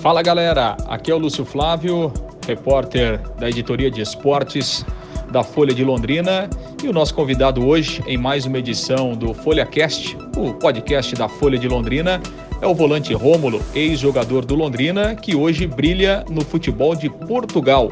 Fala 0.00 0.22
galera, 0.22 0.76
aqui 0.86 1.10
é 1.10 1.14
o 1.14 1.18
Lúcio 1.18 1.44
Flávio, 1.44 2.12
repórter 2.46 3.18
da 3.38 3.48
editoria 3.48 3.90
de 3.90 4.02
esportes 4.02 4.84
da 5.30 5.42
Folha 5.42 5.74
de 5.74 5.82
Londrina 5.82 6.50
e 6.84 6.88
o 6.88 6.92
nosso 6.92 7.14
convidado 7.14 7.66
hoje 7.66 8.02
em 8.06 8.18
mais 8.18 8.44
uma 8.44 8.58
edição 8.58 9.14
do 9.14 9.32
FolhaCast, 9.32 10.16
o 10.36 10.52
podcast 10.52 11.14
da 11.14 11.28
Folha 11.28 11.58
de 11.58 11.66
Londrina, 11.66 12.20
é 12.60 12.66
o 12.66 12.74
volante 12.74 13.14
Rômulo, 13.14 13.60
ex-jogador 13.74 14.44
do 14.44 14.54
Londrina, 14.54 15.14
que 15.14 15.34
hoje 15.34 15.66
brilha 15.66 16.24
no 16.30 16.42
futebol 16.42 16.94
de 16.94 17.08
Portugal, 17.08 17.90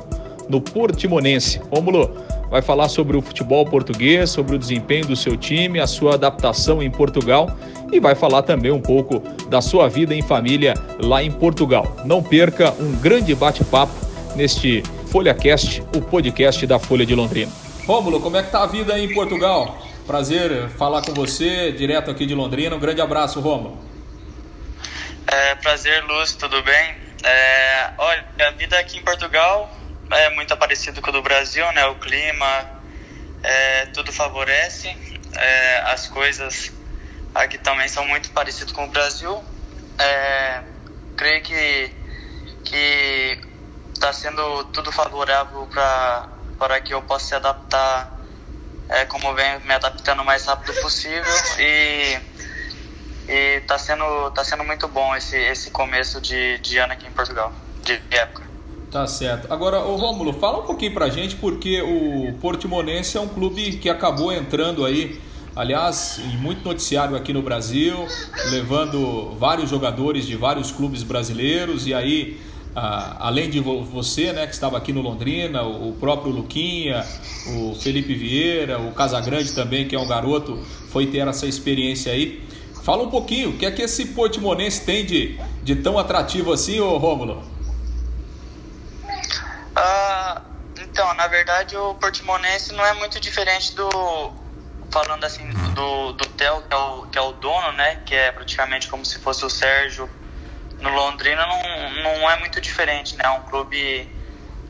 no 0.48 0.60
Portimonense. 0.60 1.60
Rômulo 1.70 2.10
vai 2.54 2.62
falar 2.62 2.88
sobre 2.88 3.16
o 3.16 3.20
futebol 3.20 3.66
português, 3.66 4.30
sobre 4.30 4.54
o 4.54 4.58
desempenho 4.60 5.04
do 5.06 5.16
seu 5.16 5.36
time, 5.36 5.80
a 5.80 5.88
sua 5.88 6.14
adaptação 6.14 6.80
em 6.80 6.88
Portugal 6.88 7.50
e 7.90 7.98
vai 7.98 8.14
falar 8.14 8.42
também 8.42 8.70
um 8.70 8.80
pouco 8.80 9.18
da 9.48 9.60
sua 9.60 9.88
vida 9.88 10.14
em 10.14 10.22
família 10.22 10.74
lá 11.00 11.20
em 11.20 11.32
Portugal. 11.32 11.96
Não 12.04 12.22
perca 12.22 12.72
um 12.78 12.94
grande 13.00 13.34
bate-papo 13.34 13.92
neste 14.36 14.84
FolhaCast, 15.10 15.82
o 15.96 16.00
podcast 16.00 16.64
da 16.64 16.78
Folha 16.78 17.04
de 17.04 17.12
Londrina. 17.12 17.50
Rômulo, 17.88 18.20
como 18.20 18.36
é 18.36 18.42
que 18.44 18.52
tá 18.52 18.62
a 18.62 18.66
vida 18.66 18.94
aí 18.94 19.04
em 19.04 19.12
Portugal? 19.12 19.76
Prazer 20.06 20.68
falar 20.78 21.02
com 21.02 21.12
você, 21.12 21.72
direto 21.72 22.08
aqui 22.08 22.24
de 22.24 22.36
Londrina. 22.36 22.76
Um 22.76 22.78
grande 22.78 23.00
abraço, 23.00 23.40
Rômulo. 23.40 23.76
É, 25.26 25.56
prazer, 25.56 26.04
Lúcio, 26.04 26.38
tudo 26.38 26.62
bem? 26.62 26.94
É, 27.24 27.90
olha, 27.98 28.24
a 28.46 28.50
vida 28.52 28.78
aqui 28.78 28.98
em 28.98 29.02
Portugal 29.02 29.68
é 30.10 30.30
muito 30.30 30.56
parecido 30.56 31.00
com 31.00 31.10
o 31.10 31.12
do 31.12 31.22
Brasil, 31.22 31.70
né? 31.72 31.86
O 31.86 31.96
clima, 31.96 32.82
é, 33.42 33.86
tudo 33.86 34.12
favorece. 34.12 34.88
É, 35.36 35.80
as 35.92 36.06
coisas 36.08 36.72
aqui 37.34 37.58
também 37.58 37.88
são 37.88 38.06
muito 38.06 38.30
parecidas 38.30 38.72
com 38.72 38.84
o 38.84 38.88
Brasil. 38.88 39.42
É, 39.98 40.62
creio 41.16 41.42
que 41.42 41.90
que 42.64 43.38
está 43.92 44.12
sendo 44.12 44.64
tudo 44.64 44.90
favorável 44.90 45.66
para 45.66 46.28
para 46.58 46.80
que 46.80 46.94
eu 46.94 47.02
possa 47.02 47.26
se 47.26 47.34
adaptar 47.34 48.18
é, 48.88 49.04
como 49.04 49.34
venho 49.34 49.60
me 49.60 49.74
adaptando 49.74 50.20
o 50.20 50.24
mais 50.24 50.46
rápido 50.46 50.80
possível 50.80 51.32
e 51.58 52.18
e 53.28 53.58
está 53.58 53.78
sendo 53.78 54.30
tá 54.30 54.44
sendo 54.44 54.64
muito 54.64 54.88
bom 54.88 55.14
esse 55.16 55.36
esse 55.36 55.70
começo 55.70 56.20
de, 56.20 56.58
de 56.58 56.78
ano 56.78 56.92
aqui 56.92 57.06
em 57.06 57.12
Portugal 57.12 57.52
de 57.82 58.00
época 58.10 58.43
Tá 58.94 59.08
certo. 59.08 59.52
Agora, 59.52 59.80
o 59.80 59.96
Rômulo, 59.96 60.32
fala 60.34 60.60
um 60.60 60.66
pouquinho 60.66 60.94
pra 60.94 61.08
gente, 61.08 61.34
porque 61.34 61.82
o 61.82 62.32
Portimonense 62.40 63.16
é 63.16 63.20
um 63.20 63.26
clube 63.26 63.72
que 63.72 63.90
acabou 63.90 64.32
entrando 64.32 64.86
aí, 64.86 65.20
aliás, 65.56 66.20
em 66.20 66.36
muito 66.36 66.64
noticiário 66.64 67.16
aqui 67.16 67.32
no 67.32 67.42
Brasil, 67.42 68.06
levando 68.52 69.34
vários 69.36 69.68
jogadores 69.68 70.24
de 70.24 70.36
vários 70.36 70.70
clubes 70.70 71.02
brasileiros, 71.02 71.88
e 71.88 71.92
aí, 71.92 72.40
ah, 72.72 73.16
além 73.18 73.50
de 73.50 73.58
você, 73.58 74.32
né, 74.32 74.46
que 74.46 74.54
estava 74.54 74.76
aqui 74.76 74.92
no 74.92 75.02
Londrina, 75.02 75.64
o 75.64 75.96
próprio 75.98 76.30
Luquinha, 76.30 77.04
o 77.48 77.74
Felipe 77.74 78.14
Vieira, 78.14 78.78
o 78.78 78.92
Casagrande 78.92 79.56
também, 79.56 79.88
que 79.88 79.96
é 79.96 79.98
um 79.98 80.06
garoto, 80.06 80.56
foi 80.90 81.06
ter 81.06 81.26
essa 81.26 81.48
experiência 81.48 82.12
aí. 82.12 82.44
Fala 82.84 83.02
um 83.02 83.10
pouquinho, 83.10 83.50
o 83.50 83.52
que 83.54 83.66
é 83.66 83.72
que 83.72 83.82
esse 83.82 84.04
Portimonense 84.04 84.82
tem 84.82 85.04
de, 85.04 85.36
de 85.64 85.74
tão 85.74 85.98
atrativo 85.98 86.52
assim, 86.52 86.78
ô 86.78 86.96
Rômulo? 86.96 87.52
Ah, 89.76 90.42
então, 90.94 91.12
na 91.14 91.26
verdade, 91.26 91.76
o 91.76 91.92
Portimonense 91.96 92.72
não 92.72 92.86
é 92.86 92.92
muito 92.94 93.18
diferente 93.18 93.74
do. 93.74 94.32
Falando 94.92 95.24
assim, 95.24 95.42
do, 95.74 96.12
do 96.12 96.24
Theo, 96.24 96.62
que 96.62 96.72
é, 96.72 96.76
o, 96.76 97.06
que 97.06 97.18
é 97.18 97.20
o 97.20 97.32
dono, 97.32 97.72
né? 97.72 97.96
Que 98.06 98.14
é 98.14 98.30
praticamente 98.30 98.86
como 98.86 99.04
se 99.04 99.18
fosse 99.18 99.44
o 99.44 99.50
Sérgio 99.50 100.08
no 100.78 100.90
Londrina, 100.90 101.44
não, 101.46 101.90
não 102.04 102.30
é 102.30 102.38
muito 102.38 102.60
diferente, 102.60 103.16
né? 103.16 103.24
É 103.24 103.30
um 103.30 103.40
clube 103.40 104.08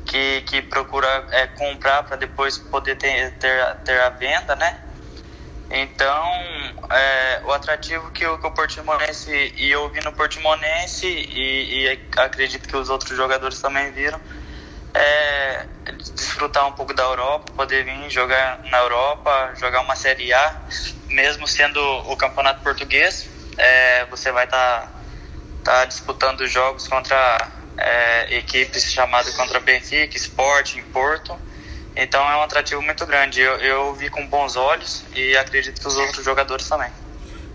que, 0.06 0.40
que 0.46 0.62
procura 0.62 1.06
é, 1.30 1.46
comprar 1.46 2.04
para 2.04 2.16
depois 2.16 2.56
poder 2.56 2.96
ter, 2.96 3.32
ter, 3.32 3.74
ter 3.84 4.00
a 4.00 4.08
venda, 4.08 4.56
né? 4.56 4.80
Então, 5.70 6.24
é, 6.90 7.42
o 7.44 7.52
atrativo 7.52 8.10
que 8.12 8.26
o, 8.26 8.38
que 8.38 8.46
o 8.46 8.50
Portimonense, 8.50 9.52
e 9.58 9.70
eu 9.70 9.90
vi 9.90 10.02
no 10.02 10.12
Portimonense, 10.14 11.06
e, 11.06 11.84
e 11.84 12.08
acredito 12.16 12.66
que 12.66 12.76
os 12.78 12.88
outros 12.88 13.14
jogadores 13.14 13.60
também 13.60 13.92
viram, 13.92 14.18
é, 14.94 15.66
desfrutar 16.14 16.66
um 16.66 16.72
pouco 16.72 16.94
da 16.94 17.02
Europa, 17.02 17.52
poder 17.56 17.84
vir 17.84 18.10
jogar 18.10 18.60
na 18.70 18.78
Europa, 18.78 19.54
jogar 19.60 19.80
uma 19.80 19.96
Série 19.96 20.32
A, 20.32 20.56
mesmo 21.10 21.46
sendo 21.46 21.80
o 22.10 22.16
campeonato 22.16 22.62
português, 22.62 23.28
é, 23.58 24.06
você 24.06 24.30
vai 24.32 24.44
estar 24.44 24.82
tá, 25.62 25.80
tá 25.80 25.84
disputando 25.84 26.46
jogos 26.46 26.88
contra 26.88 27.48
é, 27.76 28.36
equipes 28.38 28.92
chamadas 28.92 29.34
contra 29.34 29.60
Benfica, 29.60 30.16
Sport, 30.16 30.76
em 30.76 30.82
Porto. 30.84 31.38
Então 31.96 32.28
é 32.28 32.36
um 32.36 32.42
atrativo 32.42 32.82
muito 32.82 33.04
grande. 33.06 33.40
Eu, 33.40 33.56
eu 33.58 33.94
vi 33.94 34.08
com 34.10 34.26
bons 34.26 34.56
olhos 34.56 35.04
e 35.14 35.36
acredito 35.36 35.80
que 35.80 35.86
os 35.86 35.96
outros 35.96 36.24
jogadores 36.24 36.68
também. 36.68 36.90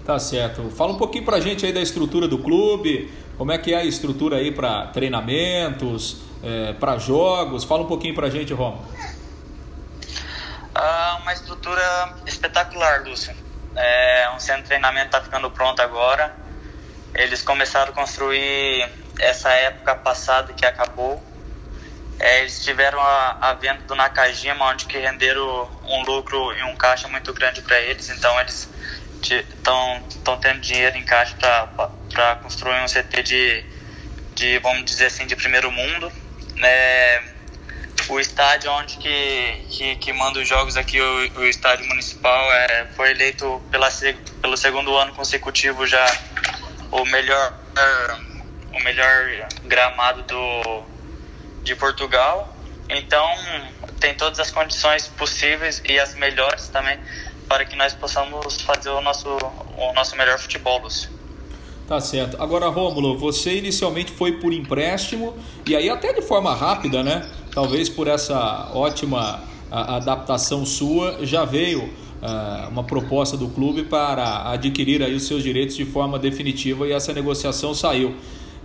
Tá 0.09 0.17
certo. 0.17 0.71
Fala 0.71 0.93
um 0.93 0.97
pouquinho 0.97 1.23
pra 1.23 1.39
gente 1.39 1.63
aí 1.67 1.71
da 1.71 1.81
estrutura 1.81 2.27
do 2.27 2.39
clube, 2.39 3.13
como 3.37 3.51
é 3.51 3.59
que 3.59 3.75
é 3.75 3.77
a 3.77 3.83
estrutura 3.85 4.37
aí 4.37 4.51
para 4.51 4.87
treinamentos, 4.87 6.23
é, 6.41 6.73
para 6.73 6.97
jogos? 6.97 7.63
Fala 7.63 7.83
um 7.83 7.85
pouquinho 7.85 8.15
para 8.15 8.25
a 8.25 8.29
gente, 8.31 8.51
Romo. 8.51 8.83
Ah, 10.73 11.19
uma 11.21 11.31
estrutura 11.31 12.15
espetacular, 12.25 13.03
Lúcio. 13.03 13.35
É, 13.75 14.31
um 14.35 14.39
centro 14.39 14.63
de 14.63 14.69
treinamento 14.69 15.05
está 15.05 15.21
ficando 15.21 15.51
pronto 15.51 15.79
agora. 15.79 16.35
Eles 17.13 17.43
começaram 17.43 17.91
a 17.91 17.93
construir 17.93 18.89
essa 19.19 19.51
época 19.51 19.93
passada 19.93 20.53
que 20.53 20.65
acabou. 20.65 21.23
É, 22.19 22.39
eles 22.39 22.63
tiveram 22.63 22.99
a, 22.99 23.37
a 23.41 23.53
venda 23.53 23.81
do 23.87 23.93
Nakajima, 23.93 24.71
onde 24.71 24.87
que 24.87 24.97
renderam 24.97 25.69
um 25.83 26.01
lucro 26.03 26.51
e 26.53 26.63
um 26.63 26.75
caixa 26.75 27.07
muito 27.07 27.31
grande 27.31 27.61
para 27.61 27.79
eles. 27.79 28.09
Então 28.09 28.39
eles 28.39 28.67
estão 29.21 30.37
tendo 30.41 30.59
dinheiro 30.61 30.97
em 30.97 31.03
caixa 31.03 31.35
para 31.35 32.35
construir 32.37 32.81
um 32.81 32.85
CT 32.85 33.23
de, 33.23 33.63
de, 34.35 34.59
vamos 34.59 34.85
dizer 34.85 35.07
assim, 35.07 35.25
de 35.25 35.35
primeiro 35.35 35.71
mundo 35.71 36.11
é, 36.61 37.21
o 38.09 38.19
estádio 38.19 38.71
onde 38.71 38.97
que, 38.97 39.65
que, 39.69 39.95
que, 39.97 40.13
manda 40.13 40.39
os 40.39 40.47
jogos 40.47 40.75
aqui, 40.75 40.99
o, 40.99 41.39
o 41.39 41.45
estádio 41.45 41.85
municipal, 41.87 42.51
é, 42.53 42.87
foi 42.95 43.11
eleito 43.11 43.61
pela, 43.71 43.89
pelo 44.41 44.57
segundo 44.57 44.95
ano 44.95 45.13
consecutivo 45.13 45.85
já 45.85 46.05
o 46.91 47.05
melhor, 47.05 47.53
o 48.73 48.83
melhor 48.83 49.47
gramado 49.65 50.23
do, 50.23 50.83
de 51.63 51.75
Portugal. 51.75 52.55
Então, 52.89 53.29
tem 53.99 54.15
todas 54.15 54.39
as 54.39 54.49
condições 54.49 55.07
possíveis 55.07 55.81
e 55.85 55.99
as 55.99 56.15
melhores 56.15 56.67
também 56.69 56.99
para 57.49 57.65
que 57.65 57.75
nós 57.75 57.93
possamos 57.93 58.61
fazer 58.61 58.89
o 58.89 59.01
nosso, 59.01 59.27
o 59.27 59.93
nosso 59.93 60.15
melhor 60.15 60.37
futebol, 60.37 60.79
Lúcio. 60.81 61.09
Tá 61.87 61.99
certo. 61.99 62.39
Agora, 62.39 62.67
Rômulo, 62.67 63.17
você 63.17 63.57
inicialmente 63.57 64.11
foi 64.11 64.33
por 64.33 64.53
empréstimo 64.53 65.35
e 65.67 65.75
aí 65.75 65.89
até 65.89 66.13
de 66.13 66.21
forma 66.21 66.53
rápida, 66.53 67.01
né? 67.01 67.27
Talvez 67.51 67.89
por 67.89 68.07
essa 68.07 68.69
ótima 68.75 69.41
adaptação 69.71 70.63
sua, 70.65 71.25
já 71.25 71.45
veio 71.45 71.83
uh, 71.83 72.69
uma 72.69 72.83
proposta 72.83 73.35
do 73.35 73.47
clube 73.49 73.83
para 73.83 74.51
adquirir 74.51 75.01
aí 75.01 75.15
os 75.15 75.25
seus 75.25 75.41
direitos 75.41 75.75
de 75.75 75.85
forma 75.85 76.19
definitiva 76.19 76.87
e 76.87 76.91
essa 76.91 77.11
negociação 77.11 77.73
saiu. 77.73 78.15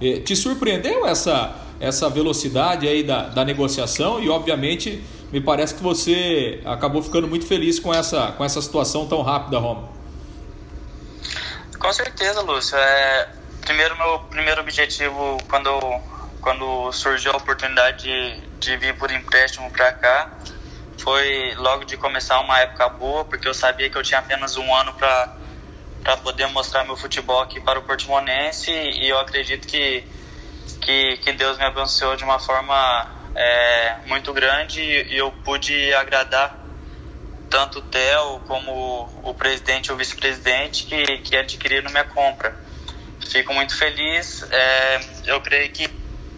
Eh, 0.01 0.21
te 0.21 0.34
surpreendeu 0.34 1.06
essa, 1.06 1.55
essa 1.81 2.11
velocidade 2.11 2.87
aí 2.87 3.03
da, 3.03 3.28
da 3.28 3.45
negociação 3.45 4.22
e, 4.22 4.28
obviamente, 4.28 5.01
me 5.32 5.40
parece 5.40 5.74
que 5.74 5.82
você 5.82 6.60
acabou 6.64 7.02
ficando 7.02 7.26
muito 7.26 7.46
feliz 7.46 7.78
com 7.78 7.92
essa, 7.92 8.32
com 8.32 8.44
essa 8.44 8.60
situação 8.62 9.06
tão 9.06 9.22
rápida, 9.22 9.58
Rômulo. 9.58 9.88
Com 11.78 11.92
certeza, 11.92 12.40
Lúcio. 12.40 12.76
É, 12.76 13.28
primeiro, 13.62 13.97
meu 13.97 14.18
primeiro 14.21 14.60
objetivo, 14.60 15.38
quando, 15.48 15.71
quando 16.41 16.92
surgiu 16.92 17.32
a 17.32 17.36
oportunidade 17.36 18.04
de, 18.04 18.41
de 18.59 18.76
vir 18.76 18.97
por 18.97 19.10
empréstimo 19.10 19.71
para 19.71 19.92
cá, 19.92 20.30
foi 20.98 21.54
logo 21.56 21.84
de 21.84 21.97
começar 21.97 22.41
uma 22.41 22.60
época 22.60 22.88
boa, 22.88 23.24
porque 23.24 23.47
eu 23.47 23.54
sabia 23.54 23.91
que 23.91 23.98
eu 23.98 24.03
tinha 24.03 24.20
apenas 24.20 24.56
um 24.56 24.74
ano 24.74 24.92
para 24.94 25.36
para 26.04 26.18
poder 26.18 26.47
mostrar 26.48 26.84
meu 26.84 26.97
futebol 26.98 27.41
aqui 27.41 27.59
para 27.59 27.78
o 27.78 27.82
Portimonense 27.82 28.70
e 28.70 29.09
eu 29.09 29.18
acredito 29.18 29.66
que, 29.66 30.04
que, 30.82 31.16
que 31.16 31.32
Deus 31.32 31.56
me 31.56 31.65
abençoou 31.65 32.15
de 32.15 32.22
uma 32.22 32.38
forma 32.38 33.10
é, 33.34 33.97
muito 34.07 34.33
grande 34.33 34.81
e 34.81 35.16
eu 35.16 35.31
pude 35.45 35.92
agradar 35.95 36.63
tanto 37.51 37.78
o 37.78 37.83
Theo 37.83 38.41
como 38.47 39.09
o 39.22 39.34
presidente 39.34 39.92
ou 39.92 39.98
vice-presidente 39.98 40.84
que, 40.86 41.19
que 41.19 41.36
adquiriram 41.36 41.91
minha 41.91 42.04
compra. 42.04 42.54
Fico 43.31 43.54
muito 43.54 43.77
feliz. 43.77 44.45
É, 44.51 45.01
eu 45.27 45.41
creio 45.41 45.71
que 45.71 45.89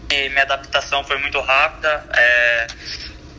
minha 0.09 0.43
adaptação 0.43 1.03
foi 1.03 1.17
muito 1.17 1.39
rápida. 1.39 2.05
É, 2.13 2.67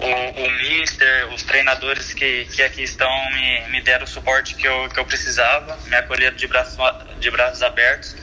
o, 0.00 0.44
o 0.44 0.50
mister, 0.50 1.32
os 1.32 1.42
treinadores 1.42 2.12
que, 2.12 2.44
que 2.46 2.62
aqui 2.62 2.82
estão 2.82 3.10
me, 3.32 3.68
me 3.68 3.80
deram 3.80 4.04
o 4.04 4.08
suporte 4.08 4.54
que 4.54 4.66
eu, 4.66 4.88
que 4.88 4.98
eu 4.98 5.04
precisava, 5.04 5.76
me 5.86 5.96
acolheram 5.96 6.36
de 6.36 6.46
braços, 6.46 6.76
de 7.18 7.30
braços 7.30 7.62
abertos. 7.62 8.16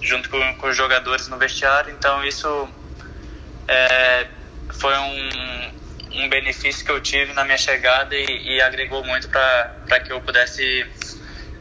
junto 0.00 0.30
com, 0.30 0.54
com 0.56 0.68
os 0.68 0.76
jogadores 0.76 1.28
no 1.28 1.36
vestiário. 1.36 1.92
Então 1.92 2.24
isso 2.24 2.68
é, 3.68 4.26
foi 4.70 4.96
um, 4.96 5.70
um 6.24 6.28
benefício 6.28 6.84
que 6.84 6.90
eu 6.90 7.00
tive 7.00 7.32
na 7.32 7.44
minha 7.44 7.58
chegada 7.58 8.14
e, 8.14 8.56
e 8.56 8.60
agregou 8.60 9.04
muito 9.04 9.28
para 9.28 10.00
que 10.04 10.12
eu 10.12 10.20
pudesse 10.20 10.86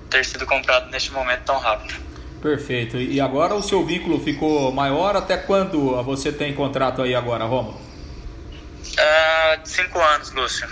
ter 0.10 0.24
sido 0.24 0.46
comprado 0.46 0.90
neste 0.90 1.12
momento 1.12 1.42
tão 1.42 1.57
rápido. 1.57 1.94
Perfeito. 2.42 2.98
E 2.98 3.19
agora 3.19 3.56
o 3.56 3.62
seu 3.62 3.84
vínculo 3.86 4.19
ficou 4.19 4.72
maior? 4.72 5.16
Até 5.16 5.36
quando 5.36 6.02
você 6.04 6.31
tem 6.31 6.54
contrato 6.54 7.02
aí 7.02 7.16
agora, 7.16 7.44
Romulo? 7.46 7.81
Uh, 7.81 9.60
cinco 9.63 10.00
anos, 10.00 10.31
Lúcio. 10.31 10.68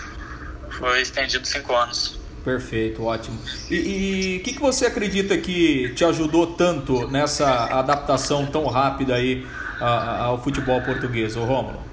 Foi 0.70 1.02
estendido 1.02 1.46
cinco 1.48 1.76
anos. 1.76 2.20
Perfeito, 2.44 3.04
ótimo. 3.06 3.40
E 3.72 4.38
o 4.40 4.44
que, 4.44 4.54
que 4.54 4.60
você 4.60 4.86
acredita 4.86 5.38
que 5.38 5.94
te 5.96 6.04
ajudou 6.04 6.48
tanto 6.48 7.08
nessa 7.08 7.80
adaptação 7.80 8.46
tão 8.46 8.66
rápida 8.68 9.16
aí 9.16 9.48
ao 9.80 10.42
futebol 10.44 10.82
português, 10.82 11.36
o 11.36 11.44
Rômulo? 11.44 11.93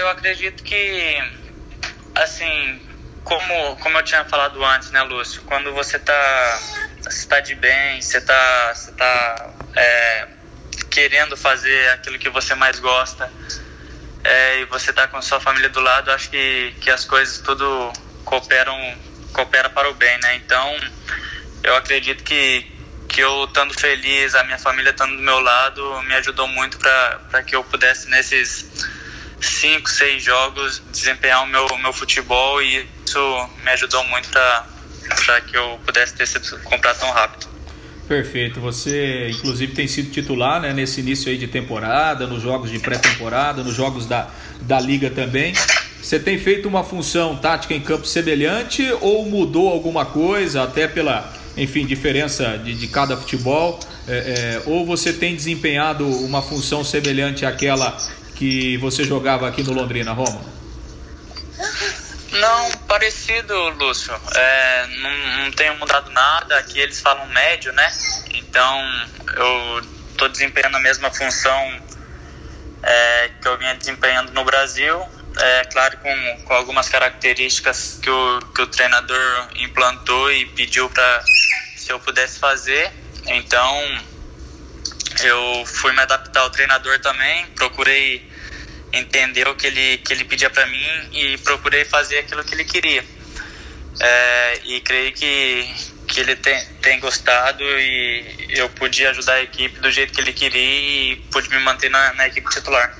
Eu 0.00 0.08
acredito 0.08 0.62
que, 0.62 1.22
assim, 2.14 2.80
como, 3.22 3.76
como 3.76 3.98
eu 3.98 4.02
tinha 4.02 4.24
falado 4.24 4.64
antes, 4.64 4.90
né, 4.92 5.02
Lúcio? 5.02 5.42
Quando 5.42 5.74
você 5.74 5.98
tá, 5.98 6.60
você 7.02 7.28
tá 7.28 7.40
de 7.40 7.54
bem, 7.54 8.00
você 8.00 8.18
tá, 8.18 8.72
você 8.74 8.92
tá 8.92 9.50
é, 9.76 10.28
querendo 10.90 11.36
fazer 11.36 11.90
aquilo 11.90 12.18
que 12.18 12.30
você 12.30 12.54
mais 12.54 12.78
gosta 12.78 13.30
é, 14.24 14.60
e 14.60 14.64
você 14.64 14.90
tá 14.90 15.06
com 15.06 15.20
sua 15.20 15.38
família 15.38 15.68
do 15.68 15.80
lado, 15.80 16.10
acho 16.12 16.30
que, 16.30 16.74
que 16.80 16.90
as 16.90 17.04
coisas 17.04 17.36
tudo 17.36 17.92
cooperam 18.24 18.98
coopera 19.34 19.68
para 19.68 19.90
o 19.90 19.94
bem, 19.94 20.18
né? 20.22 20.36
Então, 20.36 20.80
eu 21.62 21.76
acredito 21.76 22.24
que, 22.24 22.66
que 23.06 23.20
eu 23.20 23.44
estando 23.44 23.78
feliz, 23.78 24.34
a 24.34 24.44
minha 24.44 24.58
família 24.58 24.92
estando 24.92 25.14
do 25.14 25.22
meu 25.22 25.40
lado, 25.40 26.02
me 26.04 26.14
ajudou 26.14 26.48
muito 26.48 26.78
para 26.78 27.42
que 27.42 27.54
eu 27.54 27.62
pudesse 27.62 28.08
nesses 28.08 28.88
cinco, 29.40 29.88
seis 29.88 30.22
jogos 30.22 30.82
desempenhar 30.90 31.42
o 31.42 31.46
meu, 31.46 31.66
meu 31.78 31.92
futebol 31.92 32.62
e 32.62 32.86
isso 33.06 33.48
me 33.64 33.70
ajudou 33.70 34.04
muito 34.04 34.28
para 34.30 35.40
que 35.40 35.56
eu 35.56 35.78
pudesse 35.84 36.14
ter 36.14 36.26
sido 36.26 36.58
comprado 36.62 36.98
tão 37.00 37.10
rápido. 37.10 37.48
Perfeito. 38.10 38.60
Você, 38.60 39.30
inclusive, 39.30 39.72
tem 39.72 39.86
sido 39.86 40.10
titular 40.10 40.60
né, 40.60 40.72
nesse 40.72 41.00
início 41.00 41.30
aí 41.30 41.38
de 41.38 41.46
temporada, 41.46 42.26
nos 42.26 42.42
jogos 42.42 42.68
de 42.68 42.80
pré-temporada, 42.80 43.62
nos 43.62 43.74
jogos 43.74 44.04
da, 44.06 44.28
da 44.62 44.80
Liga 44.80 45.10
também. 45.10 45.54
Você 46.02 46.18
tem 46.18 46.36
feito 46.36 46.66
uma 46.66 46.82
função 46.82 47.36
tática 47.36 47.72
em 47.72 47.80
campo 47.80 48.06
semelhante 48.06 48.84
ou 49.00 49.24
mudou 49.26 49.68
alguma 49.68 50.04
coisa, 50.04 50.64
até 50.64 50.88
pela, 50.88 51.32
enfim, 51.56 51.86
diferença 51.86 52.58
de, 52.58 52.74
de 52.74 52.88
cada 52.88 53.16
futebol? 53.16 53.78
É, 54.08 54.12
é, 54.12 54.62
ou 54.66 54.84
você 54.84 55.12
tem 55.12 55.36
desempenhado 55.36 56.04
uma 56.04 56.42
função 56.42 56.82
semelhante 56.82 57.46
àquela 57.46 57.96
que 58.40 58.78
você 58.78 59.04
jogava 59.04 59.46
aqui 59.46 59.62
no 59.62 59.74
Londrina, 59.74 60.12
Roma? 60.12 60.40
Não, 62.32 62.70
parecido, 62.88 63.54
Lúcio. 63.68 64.18
É, 64.34 64.86
não, 64.96 65.44
não 65.44 65.52
tenho 65.52 65.78
mudado 65.78 66.10
nada. 66.10 66.56
Aqui 66.56 66.80
eles 66.80 67.02
falam 67.02 67.26
médio, 67.28 67.70
né? 67.74 67.92
Então 68.32 68.82
eu 69.36 69.82
estou 70.12 70.26
desempenhando 70.30 70.78
a 70.78 70.80
mesma 70.80 71.10
função 71.10 71.82
é, 72.82 73.30
que 73.42 73.46
eu 73.46 73.58
vinha 73.58 73.74
desempenhando 73.74 74.32
no 74.32 74.42
Brasil. 74.42 75.06
É 75.38 75.64
claro, 75.66 75.98
com, 75.98 76.44
com 76.46 76.54
algumas 76.54 76.88
características 76.88 77.98
que 78.02 78.08
o, 78.08 78.40
que 78.54 78.62
o 78.62 78.66
treinador 78.68 79.48
implantou 79.56 80.32
e 80.32 80.46
pediu 80.46 80.88
para 80.88 81.22
se 81.76 81.92
eu 81.92 82.00
pudesse 82.00 82.38
fazer. 82.38 82.90
Então 83.26 84.00
eu 85.24 85.64
fui 85.66 85.92
me 85.92 86.00
adaptar 86.00 86.40
ao 86.40 86.50
treinador 86.50 86.98
também, 87.00 87.46
procurei 87.56 88.28
entender 88.92 89.46
o 89.48 89.54
que 89.54 89.66
ele, 89.66 89.98
que 89.98 90.12
ele 90.12 90.24
pedia 90.24 90.50
para 90.50 90.66
mim 90.66 91.08
e 91.12 91.38
procurei 91.38 91.84
fazer 91.84 92.18
aquilo 92.18 92.44
que 92.44 92.54
ele 92.54 92.64
queria. 92.64 93.04
É, 94.00 94.60
e 94.64 94.80
creio 94.80 95.12
que, 95.12 95.68
que 96.06 96.20
ele 96.20 96.36
tem, 96.36 96.64
tem 96.80 97.00
gostado 97.00 97.62
e 97.62 98.48
eu 98.50 98.68
pude 98.70 99.06
ajudar 99.06 99.34
a 99.34 99.42
equipe 99.42 99.78
do 99.80 99.90
jeito 99.90 100.12
que 100.12 100.20
ele 100.20 100.32
queria 100.32 101.12
e 101.12 101.16
pude 101.30 101.48
me 101.50 101.58
manter 101.60 101.90
na, 101.90 102.14
na 102.14 102.26
equipe 102.26 102.48
titular. 102.50 102.96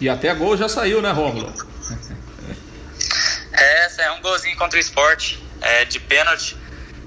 E 0.00 0.08
até 0.08 0.32
gol 0.34 0.56
já 0.56 0.68
saiu, 0.68 1.00
né, 1.02 1.10
Rômulo? 1.10 1.52
É, 3.58 4.02
é 4.02 4.12
um 4.12 4.20
golzinho 4.20 4.54
contra 4.56 4.76
o 4.76 4.80
esporte, 4.80 5.42
é, 5.62 5.86
de 5.86 5.98
pênalti. 5.98 6.54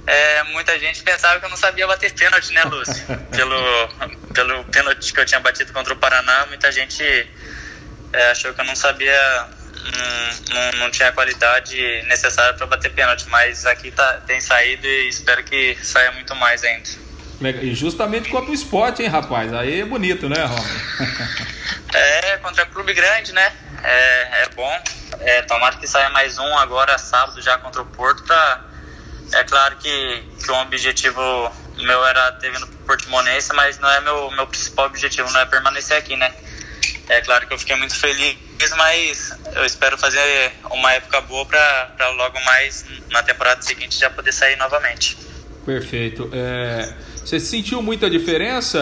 É, 0.10 0.44
muita 0.46 0.80
gente 0.80 1.04
pensava 1.04 1.40
que 1.40 1.46
eu 1.46 1.50
não 1.52 1.58
sabia 1.58 1.86
bater 1.86 2.12
pênalti, 2.12 2.52
né, 2.52 2.64
Lúcio? 2.64 3.06
pelo, 3.30 3.88
pelo 4.34 4.64
pênalti 4.64 5.14
que 5.14 5.20
eu 5.20 5.26
tinha 5.26 5.40
batido 5.40 5.72
contra 5.72 5.94
o 5.94 5.98
Paraná, 5.98 6.48
muita 6.48 6.72
gente 6.72 7.04
é, 8.12 8.32
achou 8.32 8.52
que 8.52 8.60
eu 8.60 8.66
não 8.66 8.76
sabia, 8.76 9.48
não, 9.76 10.56
não, 10.56 10.72
não 10.80 10.90
tinha 10.90 11.10
a 11.10 11.12
qualidade 11.12 11.78
necessária 12.08 12.56
para 12.56 12.66
bater 12.66 12.92
pênalti, 12.92 13.30
mas 13.30 13.68
aqui 13.68 13.92
tá, 13.92 14.20
tem 14.26 14.42
saído 14.42 14.88
e 14.88 15.10
espero 15.10 15.44
que 15.44 15.78
saia 15.84 16.12
muito 16.14 16.36
mais 16.36 16.64
ainda. 16.64 16.90
E 17.62 17.76
justamente 17.76 18.30
contra 18.30 18.50
o 18.50 18.54
esporte, 18.54 19.04
hein, 19.04 19.10
rapaz? 19.10 19.54
Aí 19.54 19.82
é 19.82 19.86
bonito, 19.86 20.28
né, 20.28 20.44
Romulo? 20.44 20.68
é, 21.94 22.38
contra 22.38 22.66
clube 22.66 22.96
grande, 22.96 23.32
né? 23.32 23.54
É, 23.84 24.42
é 24.42 24.50
bom. 24.56 24.84
É, 25.20 25.44
tomara 25.44 25.78
que 25.78 25.88
saia 25.88 26.10
mais 26.10 26.40
um 26.40 26.58
agora, 26.58 26.98
sábado, 26.98 27.40
já 27.44 27.60
contra 27.60 27.84
o 27.84 27.86
Porto. 27.86 28.24
Pra... 28.24 28.69
É 29.32 29.44
claro 29.44 29.76
que, 29.78 30.24
que 30.44 30.52
um 30.52 30.62
objetivo 30.62 31.52
meu 31.78 32.06
era 32.06 32.32
ter 32.34 32.52
vindo 32.52 32.68
pro 32.68 32.78
Portimonense, 32.88 33.54
mas 33.54 33.80
não 33.80 33.90
é 33.90 34.02
meu, 34.02 34.32
meu 34.32 34.48
principal 34.48 34.88
objetivo, 34.88 35.32
não 35.32 35.40
é 35.40 35.46
permanecer 35.46 35.98
aqui, 35.98 36.16
né? 36.16 36.34
É 37.08 37.22
claro 37.22 37.48
que 37.48 37.54
eu 37.54 37.58
fiquei 37.58 37.76
muito 37.76 37.96
feliz, 37.96 38.38
mas 38.78 39.34
eu 39.56 39.66
espero 39.66 39.98
fazer 39.98 40.52
uma 40.70 40.94
época 40.94 41.22
boa 41.22 41.46
para 41.46 42.10
logo 42.16 42.40
mais 42.46 42.86
na 43.10 43.24
temporada 43.24 43.62
seguinte 43.62 44.00
já 44.00 44.10
poder 44.10 44.32
sair 44.32 44.56
novamente. 44.58 45.18
Perfeito. 45.66 46.30
É, 46.32 46.94
você 47.16 47.40
sentiu 47.40 47.82
muita 47.82 48.10
diferença? 48.10 48.82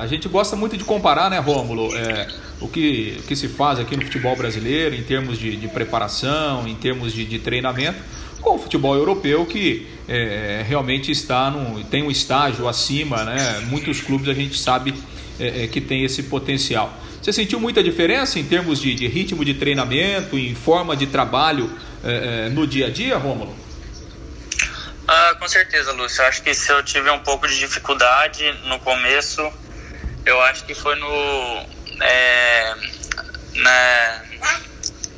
A 0.00 0.06
gente 0.06 0.28
gosta 0.28 0.56
muito 0.56 0.76
de 0.76 0.84
comparar, 0.84 1.30
né, 1.30 1.38
Rômulo? 1.38 1.96
É, 1.96 2.28
o, 2.60 2.68
que, 2.68 3.16
o 3.20 3.22
que 3.22 3.36
se 3.36 3.48
faz 3.48 3.78
aqui 3.78 3.96
no 3.96 4.04
futebol 4.04 4.36
brasileiro 4.36 4.94
em 4.94 5.02
termos 5.02 5.38
de, 5.38 5.56
de 5.56 5.68
preparação, 5.68 6.66
em 6.66 6.74
termos 6.74 7.12
de, 7.12 7.24
de 7.24 7.38
treinamento, 7.38 8.00
com 8.42 8.56
o 8.56 8.58
futebol 8.58 8.94
europeu 8.94 9.46
que 9.46 9.86
é, 10.08 10.64
realmente 10.66 11.10
está 11.10 11.50
no, 11.50 11.82
tem 11.84 12.02
um 12.02 12.10
estágio 12.10 12.68
acima, 12.68 13.24
né? 13.24 13.60
Muitos 13.68 14.00
clubes 14.00 14.28
a 14.28 14.34
gente 14.34 14.58
sabe 14.58 14.94
é, 15.38 15.64
é 15.64 15.66
que 15.66 15.80
tem 15.80 16.04
esse 16.04 16.24
potencial. 16.24 16.92
Você 17.22 17.32
sentiu 17.32 17.60
muita 17.60 17.82
diferença 17.82 18.40
em 18.40 18.44
termos 18.44 18.80
de, 18.80 18.94
de 18.94 19.06
ritmo 19.06 19.44
de 19.44 19.54
treinamento, 19.54 20.36
em 20.36 20.54
forma 20.56 20.96
de 20.96 21.06
trabalho 21.06 21.72
é, 22.02 22.46
é, 22.46 22.48
no 22.48 22.66
dia 22.66 22.88
a 22.88 22.90
dia, 22.90 23.16
Rômulo? 23.16 23.54
Ah, 25.06 25.36
com 25.38 25.46
certeza, 25.46 25.92
Lúcio. 25.92 26.20
Eu 26.22 26.26
acho 26.26 26.42
que 26.42 26.52
se 26.52 26.72
eu 26.72 26.82
tive 26.82 27.10
um 27.10 27.20
pouco 27.20 27.46
de 27.46 27.58
dificuldade 27.58 28.44
no 28.64 28.78
começo, 28.80 29.40
eu 30.26 30.40
acho 30.42 30.64
que 30.64 30.74
foi 30.74 30.96
no. 30.96 31.66
É, 32.00 32.74
na, 33.54 34.22